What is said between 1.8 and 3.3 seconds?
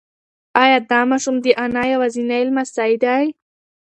یوازینی لمسی دی؟